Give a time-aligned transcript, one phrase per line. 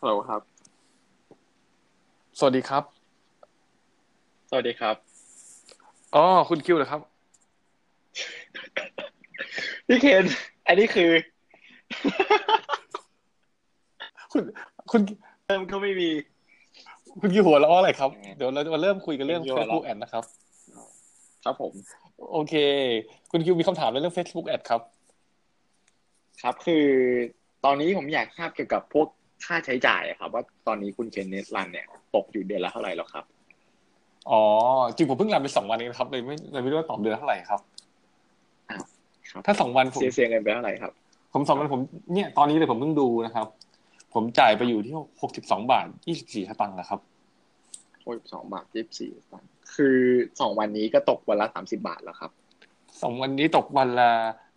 [0.00, 0.42] ฮัลโหลครับ
[2.38, 2.82] สวัสดีครับ
[4.50, 4.96] สวัสดีครับ
[6.14, 7.00] อ๋อ คุณคิวเหรอครับ
[9.86, 10.24] พี่เคน
[10.66, 11.10] อันนี้คือ
[14.32, 14.42] คุณ
[14.90, 15.00] คุณ
[15.46, 16.08] เริ่มก็ไม่มี
[17.20, 20.24] คุณคิวหัวเราะอะไรครับยังไงเดี๋ยวเราจะมาเริ่มคุยกันเรื่องคุณคิวหัวเราะ Facebook Ad นะครับ
[21.44, 21.72] ครับผม
[22.32, 22.54] โอเค
[23.30, 24.80] คุณคิวมีคำถามเรื่อง Facebook Ad ครับ
[26.42, 26.84] ครับ คือ
[27.64, 29.08] ตอนนี้ผมอยากทราบเกี่ยวกับพวก
[29.44, 33.24] ค่าใช้จ่ายอะครับ ว่าตอนนี้คุณเคนเนสรันเนี่ยตกอยู่เดือนละเท่าไหร่แล้วครับ
[34.30, 34.42] อ๋อ
[34.88, 37.60] จริงผมเพิ่งรันไปสองวันเองนะครับเลยไม่เลยไม่รู้ว่าตอบเดือนละเท่าไหร่ครับ
[39.30, 40.92] ครับถ้าสองวันผมเสียเสียเงินไปเท่าไหร่ครับ
[41.32, 41.80] ผมสองวันผม
[42.12, 43.46] เนี่ยตอนนี้เลยผมเพิ่งดูนะครับ
[44.14, 47.00] ผมจ่ายไปอยู่ที่หกสิบสองบาทยี่สิบสี่สตางค์นะครับ
[48.02, 49.98] โอ้ยสองบาทยี่สิบสี่ตังค์คือ
[50.40, 52.30] สองวันนี้ก็ตกวันละสามสิบาทแล้วครับ
[53.02, 54.10] สองวันนี้ตกวันละ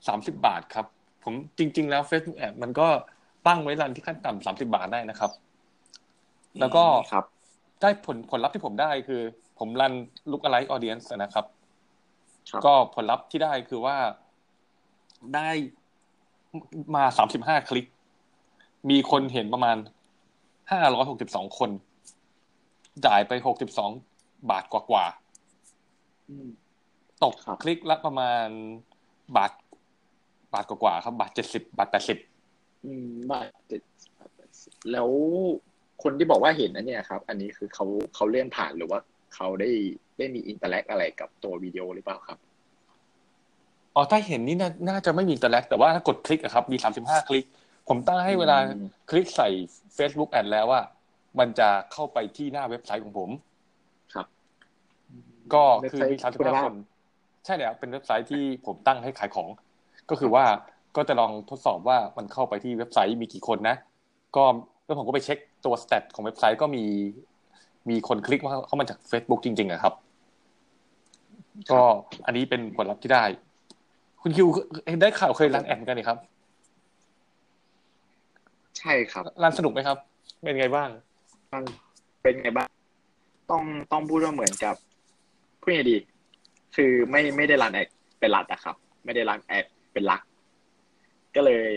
[0.08, 0.86] สามสิบาทครับ
[1.24, 2.88] ผมจริง ๆ แล้ว Facebook Ad มันก็
[3.50, 5.32] ตั้งไว้รันที่ขั้นต่ำสามสิบาทได้นะครับ
[6.60, 6.84] แล้วก็
[7.14, 7.26] ครับ
[7.82, 9.22] ได้ผลผลลัพธ์ที่ผมได้คือ
[9.60, 9.94] ผมรัน
[10.32, 11.46] look alike audience นะครับ
[12.50, 13.98] ครับ ก็ผลลัพธ์ที่ได้คือว่า
[15.36, 15.50] ได้
[16.96, 17.86] มาสามสิบห้าคลิก
[18.90, 19.78] มีคนเห็นประมาณ
[20.72, 21.70] ห้าร้อยหกสิบสองคน
[23.06, 23.92] จ่ายไปหกสิบสอง
[24.50, 25.06] บาทกว่า
[26.30, 28.48] อืมๆตกครับคลิกละประมาณ
[29.38, 29.52] บาท
[30.54, 32.18] บาทกว่าๆครับ บาทเจ็ดสิบบาทแปดสิบ
[32.86, 35.10] อืมบาทเจ็ดสิบบาทแปดสิบแล้ว
[36.04, 39.00] คนที่บอกว่าเห็นอันเนี้ยครับ อันนี้คือเขาเขาเลื่อนผ่านหรือว่า
[39.36, 39.70] เขาได้
[40.18, 42.38] ได้มี interact อะไรกับตัววิดีโอหรือเปล่าครับ
[43.96, 47.46] อ๋อถ้าเห็นนี่น่าน่าจะไม่มี interact แต่ว่าถ้ากดคลิกอะครับ มีสามสิบห้าคลิก
[47.90, 49.50] ผมตั้งให้เวลาอืมคลิกใส่
[49.98, 50.82] Facebook Ad แล้วว่า
[51.40, 53.30] มันจะเข้าไปที่หน้าเว็บไซต์ของผม
[54.14, 54.28] ครับ
[55.54, 56.76] ก็คือเว็บไซสามสิบห้าคน
[57.46, 59.50] ใช่แล้วเป็นเว็บไซต์ที่ผมตั้งให้ขายของ
[60.10, 60.46] ก็คือว่า
[61.00, 63.76] ก็จะลองทดสอบว่ามันเข้าไปที่เว็บไซต์มีกี่คนนะ
[64.36, 64.44] ก็
[64.86, 66.84] แล้วผมก็ไปเช็คตัว stat ของเว็บไซต์ก็มี
[67.90, 69.94] มีคนคลิกมาเข้ามาจาก Facebook จริงๆอะครับ
[71.72, 71.82] ก็
[72.26, 73.24] อันนี้เป็นผลลัพธ์ที่ได้
[74.22, 74.48] คุณคิว
[75.02, 76.18] ได้ข่าวเคย run ad เหมือนกันนี่ครับ
[78.80, 79.98] ใช่ครับ run สนุกไหมครับ
[80.44, 80.90] เป็นไงบ้าง
[81.54, 81.64] มัน
[82.24, 82.68] เป็นไงบ้าง
[83.52, 84.76] ต้องต้องพูดว่าเหมือนกับ
[85.62, 85.98] พูดยังไงดี
[86.76, 87.88] คือไม่ไม่ได้ run ad
[88.20, 90.22] เป็นหลักอะครับ ไม่ได้ run ad เป็นหลัก
[91.40, 91.72] ก็เลย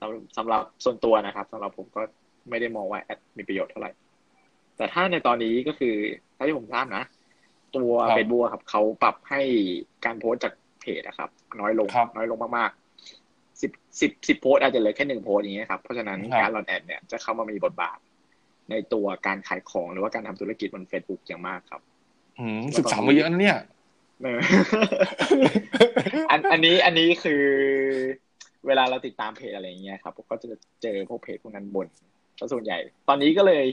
[0.00, 2.02] สำสำหรับส่วนตัวนะครับสำหรับผมก็
[2.50, 3.90] ไม่ได้มองว่า ad มีประโยชน์เท่าไหร่
[4.76, 5.94] แต่ถ้าในตอนนี้ก็คือ
[6.36, 7.04] ถ้าที่ผมทราบนะ
[7.76, 9.40] ตัวครับเฟซบุ๊กครับเขาปรับให้
[10.04, 11.30] การโพสต์จากเพจนะครับ
[11.60, 13.70] น้อยลงครับน้อยลงมากๆสิบ
[14.00, 17.98] สิบสิบโพสต์อาจจะเหลือแค่หนึ่งโพสต์อย่างเงี้ยครับเพราะฉะนั้นครับการรันแอดเนี่ยจะเข้ามามีบทบาท
[18.70, 21.82] ในตัวการขายของหรือว่าการทำธุรกิจบน Facebook อย่างมากครับ
[22.38, 23.58] อืมศึกษามาเยอะนะเนี่ย
[24.22, 24.40] เออ
[26.30, 27.44] อันอันนี้อันนี้คือ
[28.66, 30.46] เวลาเราติดตามเพจอะไรอย่างเงี้ยครับก็จะ
[30.82, 31.86] เจอพวกเพจพวกนั้นบน
[32.38, 32.78] ซะส่วนใหญ่
[33.08, 33.64] ตอนนี้ก็เลย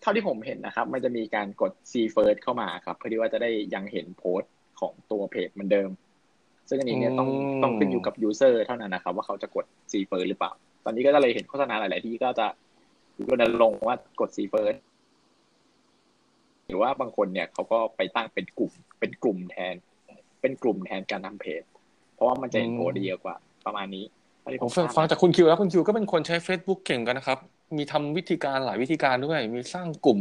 [0.00, 5.90] เท่าที่ผมเห็นนะครับ มันจะมีการกด see first เข้ามาครับ เพื่อที่ว่าจะได้ยังเห็นโพสต์ของตัวเพจเหมือนเดิม
[6.68, 10.52] ซึ่งอันนี้เนี่ยต้องอืมต้องขึ้นอยู่กับ user เท่านั้นนะครับ ว่าเขาจะกด see first หรือเปล่า
[10.84, 12.46] ตอนนี้ก็เลยเห็นโฆษณาหลาย ๆ ที่ก็จะ
[13.28, 14.78] รณรงค์ว่ากด see first
[16.68, 19.74] หรือว่าบางคนเนี่ยเขาก็ไปตั้งเป็นกลุ่ม เป็นกลุ่มแทน
[20.40, 21.62] เป็นกลุ่มแทนการทำเพจ
[22.14, 23.36] เพราะว่ามันจะเห็นโพสต์ได้เยอะกว่า
[23.70, 24.04] ประมาณนี้
[24.40, 27.38] เท่าที่ผมทรบฟังจากคุณคิวแล้วคุณคิวก็เป็นคนใช้ Facebook เก่งกันนะครับ
[27.76, 30.18] มีทำวิธีการหลายวิธีการด้วย มีสร้างกลุ่ม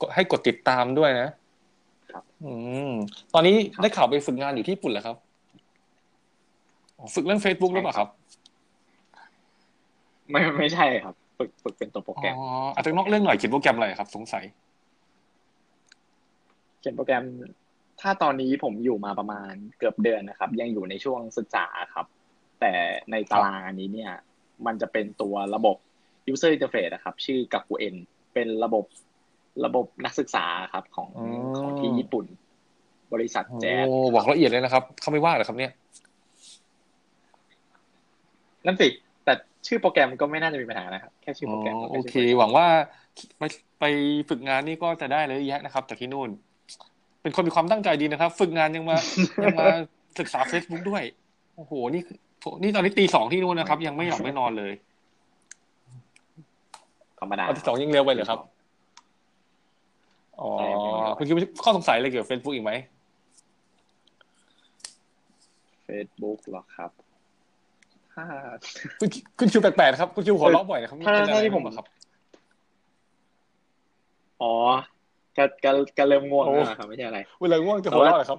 [0.00, 1.28] กดให้กดติดตามด้วยนะ
[2.12, 2.52] ครับ อื
[2.90, 2.92] ม
[3.34, 5.16] ตอนนี้ได้ข่าวไปฝึกงานอยู่ที่ญี่ปุ่นแล้วครับ
[6.98, 8.08] อ๋อฝึกเรื่อง Facebook หรือเปล่าครับ
[10.30, 12.40] ไม่ไม่ใช่ครับ ฝึกฝึกเป็นตัวโปรอ๋แกรมอ
[12.74, 14.44] อาจจะนอกเรื่องหน่อยเขียนโปรแกรมอะไรครับ สงสัย
[16.80, 17.24] เขียนโปรแกรม
[18.00, 22.06] ถ้าตอนนี้ผมอยู่มาประมาณเกือบเดือนนะครับ ยังอยู่ในช่วงศึกษาครับ
[22.60, 22.74] แต่
[23.10, 24.12] ในตารางอันนี้เนี่ย
[24.66, 25.76] มันจะเป็นตัวระบบ
[26.32, 27.94] user interface นะครับ ชื่อกักุเอ็น
[28.34, 28.84] เป็นระบบ
[29.64, 32.26] ระบบนักศึกษาครับของอืมของที่ญี่ปุ่น
[33.14, 35.72] บริษัทโอ้แจ๊สบอกละเอียดเลยนะครับ เขาไม่ว่าเหรอครับเนี่ย
[38.66, 38.88] นั่นสิ
[39.24, 39.32] แต่
[39.66, 42.66] ชื่อโปรแกรมก็ไม่น่าจะมีปัญหานะครับ แค่ชื่ออ๋โปรแกรมอก็โอแค่เคชื่อโปรแกรมหวังว่า
[43.38, 43.42] ไป
[43.80, 43.84] ไป
[44.28, 46.30] ฝึกงานนี่ก็จะได้เลยแยะนะครับจากที่นู่น
[47.22, 48.96] เป็นคนมีความตั้งใจดีนะครับ ฝึกงานยังมา
[49.44, 49.66] ยังมา
[50.18, 51.02] ศึกษา Facebook ด้วย
[51.56, 52.18] โอ้โห นี่คือ
[52.62, 54.72] นี่ตอนนี้ตีสองที่นู่นนะครับ ยังไม่หลับไม่นอนเลย
[57.20, 58.40] ธรรมดาตอนที่สองยังเร็วไปเหรอครับ
[60.40, 60.50] อ๋อ
[61.18, 62.72] คุณคิดว่าข้อสงสัยอะไรเกี่ยวกับ Facebook อีกไหม
[65.84, 66.90] เฟซบุ๊กหรอครับ
[68.14, 68.24] ถ้า
[69.00, 69.08] คุณ
[69.38, 71.86] คุณคิวแปลกๆนะครับ คุณคิวหัวเราะบ่อยนะครับถ้าเป็นอะไรถ้าที่ผมบ้างครับ
[74.42, 74.52] อ๋อ
[75.36, 78.38] ก็ก็ก็เริ่มง่วงโอ้แล้วนะครับ ไม่ใช่อะไรเวลาง่วงจะหัวเราะเหรอครับ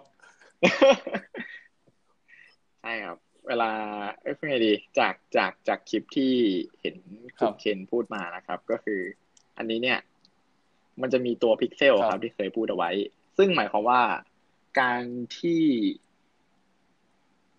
[2.81, 3.71] ใช่ครับ เวลา
[4.21, 6.33] เอ้ยพูดไงดี จากจากจากคลิปที่
[6.81, 6.95] เห็น
[7.37, 9.01] ครัคุณบเคนพูดมานะครับ ก็คือ
[9.57, 9.99] อันนี้เนี่ย
[11.01, 12.91] มันจะมีตัวพิกเซลครับครับที่เคยพูดเอาไว้
[13.37, 14.01] ซึ่งหมายความว่า
[14.79, 15.03] การ
[15.39, 15.63] ที่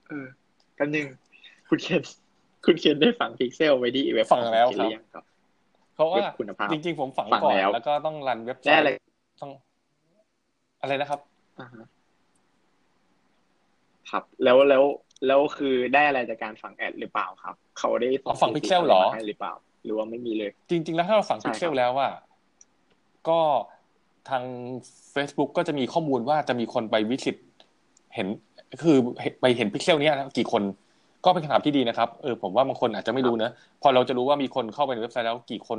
[0.09, 0.27] เออ
[0.79, 1.07] กันหนึ่ง
[1.69, 2.03] คุณเคน
[2.67, 5.25] คุณเคนได้ฝังพิกเซลไว้ที่เว็บฝังแล้วของครับเคนหอยังครับ
[5.95, 8.99] เพราะว่าเว็บคุณภาพจริงๆผมฝังฝังก่อนแล้วแล้วก็ต้องรันเว็บไซได้อะไรต์
[9.43, 9.51] ต้อง
[10.81, 11.21] อะไรนะครับ
[11.61, 11.87] อ่าฮะ
[14.11, 14.83] ครับแล้วแล้ว
[15.27, 19.53] แล้วคือได้อะไรจากการฝังแอดหรือเปล่าครับ เขาได้อ๋อฝังสถิติ pixel เหรอะไมาให้หรือเปล่า
[19.85, 22.09] หรือว่าไม่มีเลย จริง ๆ แล้วถ้าเราฝังใช่พิกเซลครับแล้วว่า
[23.29, 23.41] ก็
[24.29, 24.43] ทาง
[25.15, 27.37] Facebook ก็จะมีข้อมูลว่าจะมีคนไป visit
[28.15, 28.27] เห็น
[28.83, 28.97] คือ
[29.41, 30.63] ไปเห็นพิกเซลเนี้ยนะกี่คน
[31.25, 33.51] ก็เป็นคำถามที่ดีนะครับเออผมว่าบางคนอาจจะไม่รู้นะ
[33.83, 35.79] พอเราจะรู้ว่ามีคนเข้าไปในเว็บไซต์แล้วกี่คน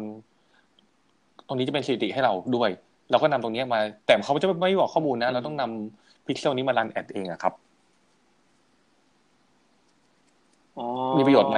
[1.48, 2.70] ตรงนี้จะเป็นสถิติให้เราด้วย
[3.12, 7.58] เราก็นำตรงเนี้ยมา แต่เขาจะไม่บอกข้อมูลนะ เราต้องนำพิกเซลนี้มา run ad เองอะครับ อ๋อ
[11.18, 11.58] มีประโยชน์ไหม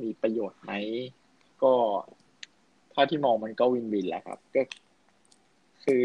[0.00, 0.72] มีประโยชน์ไหม
[1.62, 1.74] ก็
[2.92, 4.62] เท่าที่มองมันก็ win-win แหละครับ ก็
[5.84, 6.02] คือ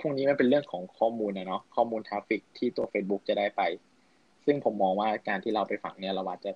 [0.00, 3.62] พวกนี้มันเป็นเรื่องของข้อมูลนะเนาะข้อมูล traffic ที่ตัว Facebook จะได้ไป
[4.44, 6.50] ซึ่งผมมองว่าการที่เราไปฝังเนี่ยเราอาจจะ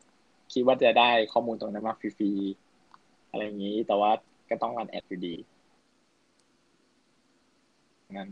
[0.52, 4.10] คิดว่าจะได้ข้อมูลตรงนั้นมาฟรีๆอะไรอย่างนี้ แต่ว่า
[4.50, 5.34] ก็ต้อง run ad อยู่ดี
[8.18, 8.30] นั้น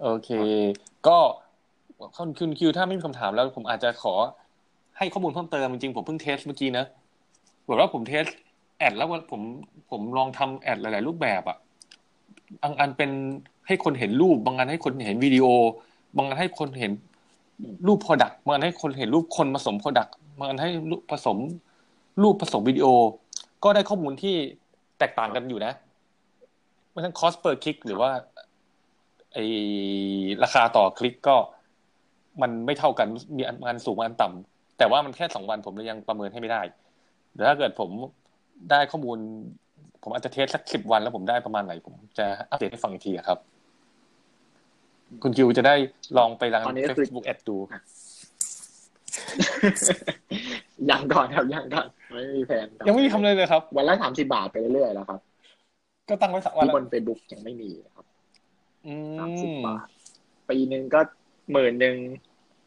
[0.00, 0.30] โอเค
[1.08, 1.18] ก็
[2.16, 4.14] คุณคุณคิวถ้าไม่มีคำถามแล้วผมอาจจะขอ
[4.98, 6.84] ให้ข้อมูลเพิ่มเติมจริงๆผมเพิ่ง test เมื่อกี้นะ
[7.68, 8.24] บอกว่าผม test
[8.78, 9.40] ad แล้วว่าผม
[9.90, 11.58] ผมลองทำ ad หลาย ๆ รูปแบบอะ
[12.62, 13.10] บางอันเป็น
[13.66, 15.46] ให้คนเห็นรูป บางอันให้คนเห็นวิดีโอ
[16.16, 16.92] บางอันให้คนเห็น
[17.86, 20.70] รูป Product บางอันให้คนเห็นรูปคนผสม Product บางอันให้
[21.10, 21.36] ผสม
[22.22, 22.86] รูปผสมวิดีโอ
[23.64, 24.34] ก็ได้ข้อมูลที่
[24.98, 25.72] แตกต่างกันอยู่นะ
[26.90, 28.10] ไม่ทั้ง cost per click หรือว่า
[29.32, 29.38] ไอ
[30.42, 31.36] ราคาต่อคลิกก็
[32.42, 36.60] มันไม่เท่ากันมีอันอันสูงอันต่ำแต่ว่ามันแค่สองวันผมเลยยังประเมินให้ไม่ได้
[37.32, 37.90] เดี๋ยวถ้าเกิดผม
[38.70, 39.18] ได้ข้อมูล
[40.02, 43.38] ผมอาจจะเทสสักสิบวันแล้วผมได้ประมาณไหน ผมจะอัปเดตให้ฟังอีกทีอะครับ
[45.22, 45.74] คุณคิวจะได้
[46.18, 47.56] ลองไปรังตอนนี้ก็คือ Facebook Ad ดู
[50.90, 55.20] ยังก่อนครับยังก่อนไม่มีแผนครับยังไม่มีทำเลยเลยครับ วันละสามสิบาทไปเรื่อยๆแล้วครับ
[56.08, 58.06] ก็ตั้งไว้สักวันที่ละบนเฟซบุ๊กยังไม่มีนะครับ
[58.86, 59.86] อืสามสิบมบาท
[60.50, 61.00] ปีหนึ่งก็
[61.52, 61.96] หมื่นหนึ่ง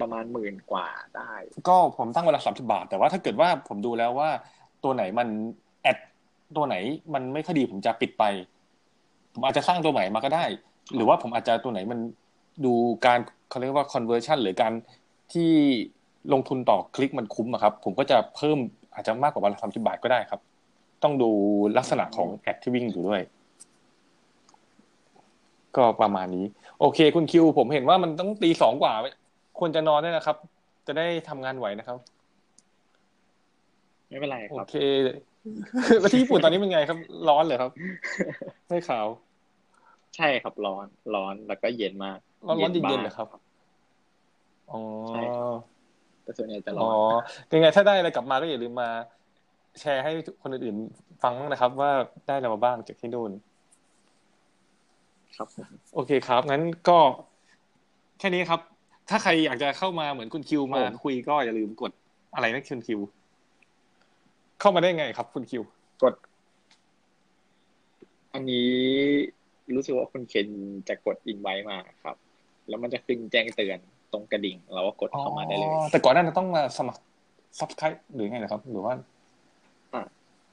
[0.02, 0.88] ประมาณหมื่นกว่า
[1.18, 1.34] ได้
[1.68, 4.30] ก็ผมตั้งเวลาสามสิบาท แต่ว่าถ้าเกิดว่าผมดูแล้วว่า
[4.84, 5.28] ตัวไหนมัน
[5.82, 5.98] แอด
[6.56, 6.76] ตัวไหน
[7.14, 8.24] มันไม่ค่อยดีผมจะปิดไป
[9.34, 10.46] ผมอาจจะสร้างตัวใหม่มาก็ได้
[10.96, 12.00] หรือว่าผมอาจจะตัวไหนมัน
[12.66, 12.74] ดู
[13.06, 13.20] การ
[13.50, 14.74] เขาเรียกว่า conversion หรือการ
[15.34, 15.52] ที่
[16.34, 18.58] ลงทุนต่อคลิกมันคุ้มอะครับ ผมก็จะเพิ่ม
[18.94, 20.42] อาจจะมากกว่าวันละสามสิบาทก็ได้ครับ
[21.04, 21.30] ต้องดู
[21.78, 23.22] ลักษณะของแอดที่วิ่งอยู่ด้วย
[25.78, 26.46] ก็ประมาณนี้
[26.80, 28.94] โอเค คุณคิว ผมเห็นว่ามันต้องตีสองกว่า
[29.60, 30.38] ควรจะนอนได้นะครับ
[30.88, 31.98] จะได้ทำงานไหวนะครับ
[34.10, 34.74] ไม่เป็นไรโอครับเค
[36.00, 36.98] แล้วที่ญี่ปุ่นตอนนี้เป็นไงครับ
[37.28, 37.72] ร้อนเหรอครับ
[38.68, 39.08] ไม่ขาว
[40.16, 43.28] ใช่ครับร้อน ร้อนแล้วก็เย็นมาก ร้อนร้อนเย็นบ้างๆเหรอครับ
[44.72, 44.80] อ๋อ
[45.10, 45.48] ใช่ครับ
[46.24, 46.96] แต่ส่วนใหญ่จะร้อ๋ออน
[47.52, 48.90] ยังไงถ้าได้อะไรกลับมาก็อย่าลืมมา
[49.80, 50.12] แชร์ให้
[50.42, 51.92] คนอื่นๆฟังบ้างนะครับ ว่า
[52.26, 53.32] ได้อะไรมาบ้างจากที่นู่น
[55.38, 57.00] ครับผมโอเคครับงั้นก็
[58.20, 58.60] แค่นี้ครับ
[59.10, 61.92] ถ้าใครอยากจะเข้ามาเหมือนคุณคิวมาคุยก็อย่าลืมกด
[62.36, 63.00] อะไรนะคุณคิว
[64.60, 65.64] เข้ามาได้ไงครับ คุณคิว
[66.04, 66.14] กด
[68.34, 68.72] อันนี้
[69.76, 70.48] รู้สึกว่าคุณเคน
[70.90, 72.16] จะกดอินไว้มาครับ
[72.68, 73.80] แล้วมันจะขึ้นแจ้งเตือน
[74.14, 77.02] ตรงกระดิ่งเราก็กดเข้ามาได้เลยอ๋อแต่ก่อนหน้านั้นต้องมาสมัคร
[77.60, 78.94] subscribe หรือไงนะครับ หรือว่า
[79.94, 80.02] อะ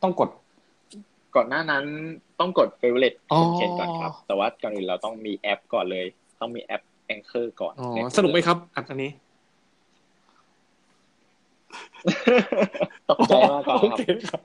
[0.03, 0.29] ต้องกด
[1.37, 1.85] ก่อนหน้านั้น
[2.41, 6.07] ต้องกดเฟเวอร์เรตอ๋อคุณเคนก่อนครับ แต่ว่าก่อนอื่นเราต้องมีแอปก่อนเลย
[6.41, 9.11] ต้องมีแอปแองเกอร์ก่อนอ๋อในสนุกไหมครับอันนี้
[13.11, 14.41] ตกใจมากก่อนโอครับเคครับ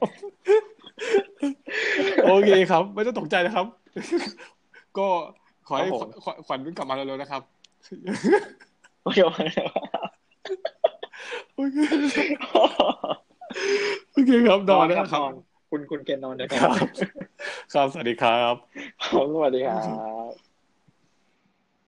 [2.25, 3.65] โอเคครับ ไม่ต้องตกใจนะครับ
[4.97, 5.07] ก็
[5.67, 7.41] ขอให้ครับผมขวัญขวัญกลับมาเร็วๆนะครับ
[9.03, 9.41] โอเคโอเค
[11.55, 15.33] โอเคครับนอนนะครับนอน
[15.75, 16.87] คุณคุณเคนนอนนะคครัรับบ
[17.73, 18.55] ครับสวัสดีครับ
[19.03, 19.81] ครับ สวัสดีครั
[20.31, 20.44] บ